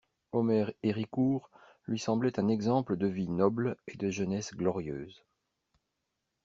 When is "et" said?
3.87-3.97